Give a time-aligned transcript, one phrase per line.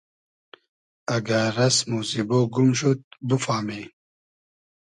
[1.15, 3.81] اگۂ رئسم و زیبۉ گوم شود بوفامی